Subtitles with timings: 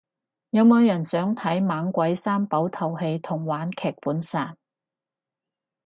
[0.49, 4.55] 有冇人想睇猛鬼三寶套戲同玩劇本殺